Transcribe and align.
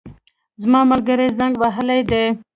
زما 0.61 0.81
ملګري 0.91 1.27
زنګ 1.37 1.53
وهلی 1.61 2.01
دی 2.09 2.23